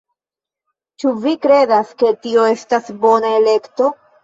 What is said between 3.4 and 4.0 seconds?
elekto